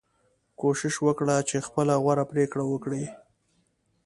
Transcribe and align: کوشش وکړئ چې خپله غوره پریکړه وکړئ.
کوشش 0.61 0.93
وکړئ 1.05 1.39
چې 1.49 1.65
خپله 1.67 1.93
غوره 2.03 2.25
پریکړه 2.31 2.63
وکړئ. 2.67 3.05